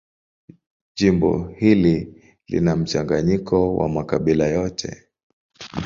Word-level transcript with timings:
Jimbo 0.97 1.47
hili 1.57 2.23
lina 2.47 2.75
mchanganyiko 2.75 3.75
wa 3.75 3.89
makabila 3.89 4.47
yote. 4.47 5.03